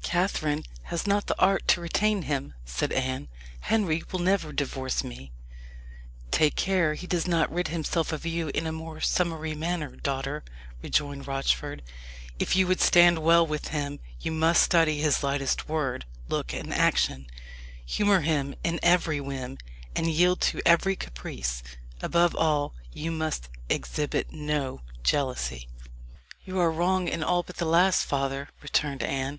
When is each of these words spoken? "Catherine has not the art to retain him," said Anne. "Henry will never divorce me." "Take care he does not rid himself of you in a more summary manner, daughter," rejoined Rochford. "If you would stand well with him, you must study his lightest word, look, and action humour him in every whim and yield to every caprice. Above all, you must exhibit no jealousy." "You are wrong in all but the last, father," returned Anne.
"Catherine 0.00 0.64
has 0.84 1.06
not 1.06 1.26
the 1.26 1.38
art 1.38 1.68
to 1.68 1.82
retain 1.82 2.22
him," 2.22 2.54
said 2.64 2.92
Anne. 2.92 3.28
"Henry 3.60 4.02
will 4.10 4.20
never 4.20 4.50
divorce 4.50 5.04
me." 5.04 5.32
"Take 6.30 6.56
care 6.56 6.94
he 6.94 7.06
does 7.06 7.28
not 7.28 7.52
rid 7.52 7.68
himself 7.68 8.10
of 8.10 8.24
you 8.24 8.48
in 8.54 8.66
a 8.66 8.72
more 8.72 9.02
summary 9.02 9.54
manner, 9.54 9.94
daughter," 9.94 10.42
rejoined 10.82 11.26
Rochford. 11.26 11.82
"If 12.38 12.56
you 12.56 12.66
would 12.68 12.80
stand 12.80 13.18
well 13.18 13.46
with 13.46 13.68
him, 13.68 14.00
you 14.18 14.32
must 14.32 14.62
study 14.62 14.98
his 15.02 15.22
lightest 15.22 15.68
word, 15.68 16.06
look, 16.26 16.54
and 16.54 16.72
action 16.72 17.26
humour 17.84 18.20
him 18.20 18.54
in 18.64 18.80
every 18.82 19.20
whim 19.20 19.58
and 19.94 20.06
yield 20.06 20.40
to 20.40 20.62
every 20.64 20.96
caprice. 20.96 21.62
Above 22.00 22.34
all, 22.34 22.72
you 22.94 23.10
must 23.12 23.50
exhibit 23.68 24.32
no 24.32 24.80
jealousy." 25.02 25.68
"You 26.46 26.60
are 26.60 26.72
wrong 26.72 27.08
in 27.08 27.22
all 27.22 27.42
but 27.42 27.58
the 27.58 27.66
last, 27.66 28.04
father," 28.06 28.48
returned 28.62 29.02
Anne. 29.02 29.38